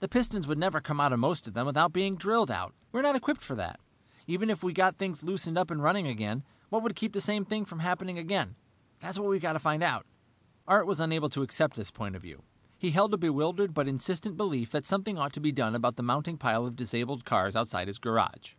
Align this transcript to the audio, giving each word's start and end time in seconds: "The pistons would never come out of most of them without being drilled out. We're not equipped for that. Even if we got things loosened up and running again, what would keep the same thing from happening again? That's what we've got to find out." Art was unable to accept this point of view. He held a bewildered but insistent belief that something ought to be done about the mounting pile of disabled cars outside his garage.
"The 0.00 0.08
pistons 0.08 0.46
would 0.46 0.56
never 0.56 0.80
come 0.80 1.02
out 1.02 1.12
of 1.12 1.18
most 1.18 1.46
of 1.46 1.52
them 1.52 1.66
without 1.66 1.92
being 1.92 2.16
drilled 2.16 2.50
out. 2.50 2.74
We're 2.92 3.02
not 3.02 3.14
equipped 3.14 3.42
for 3.42 3.54
that. 3.56 3.78
Even 4.26 4.48
if 4.48 4.62
we 4.62 4.72
got 4.72 4.96
things 4.96 5.22
loosened 5.22 5.58
up 5.58 5.70
and 5.70 5.82
running 5.82 6.06
again, 6.06 6.44
what 6.70 6.82
would 6.82 6.96
keep 6.96 7.12
the 7.12 7.20
same 7.20 7.44
thing 7.44 7.66
from 7.66 7.80
happening 7.80 8.18
again? 8.18 8.56
That's 9.00 9.18
what 9.18 9.28
we've 9.28 9.38
got 9.42 9.52
to 9.52 9.58
find 9.58 9.82
out." 9.82 10.06
Art 10.66 10.86
was 10.86 10.98
unable 10.98 11.28
to 11.28 11.42
accept 11.42 11.76
this 11.76 11.90
point 11.90 12.16
of 12.16 12.22
view. 12.22 12.42
He 12.78 12.92
held 12.92 13.12
a 13.12 13.18
bewildered 13.18 13.74
but 13.74 13.86
insistent 13.86 14.34
belief 14.38 14.70
that 14.70 14.86
something 14.86 15.18
ought 15.18 15.34
to 15.34 15.40
be 15.40 15.52
done 15.52 15.74
about 15.74 15.96
the 15.96 16.02
mounting 16.02 16.38
pile 16.38 16.64
of 16.64 16.74
disabled 16.74 17.26
cars 17.26 17.54
outside 17.54 17.86
his 17.86 17.98
garage. 17.98 18.54